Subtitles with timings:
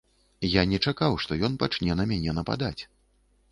[0.59, 2.81] Я не чакаў, што ён пачне на мяне нападаць.